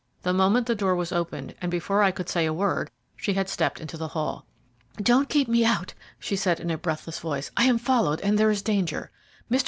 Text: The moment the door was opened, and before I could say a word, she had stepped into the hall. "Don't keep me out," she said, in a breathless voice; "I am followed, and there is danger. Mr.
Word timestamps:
The 0.23 0.33
moment 0.33 0.65
the 0.65 0.73
door 0.73 0.95
was 0.95 1.11
opened, 1.11 1.53
and 1.61 1.69
before 1.69 2.01
I 2.01 2.09
could 2.09 2.27
say 2.27 2.47
a 2.47 2.53
word, 2.55 2.89
she 3.15 3.33
had 3.35 3.47
stepped 3.47 3.79
into 3.79 3.97
the 3.97 4.07
hall. 4.07 4.47
"Don't 4.97 5.29
keep 5.29 5.47
me 5.47 5.63
out," 5.63 5.93
she 6.17 6.35
said, 6.35 6.59
in 6.59 6.71
a 6.71 6.77
breathless 6.79 7.19
voice; 7.19 7.51
"I 7.55 7.65
am 7.65 7.77
followed, 7.77 8.19
and 8.21 8.35
there 8.35 8.49
is 8.49 8.63
danger. 8.63 9.11
Mr. 9.51 9.59